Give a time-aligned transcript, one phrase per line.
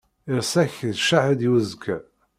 [0.33, 1.97] Irṣa-k d ccahed i uẓekka.